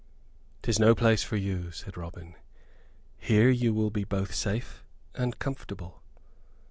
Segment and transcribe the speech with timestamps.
[0.63, 2.33] "'Tis no place for you," said Robin.
[3.19, 6.01] "Here you will be both safe and comfortable."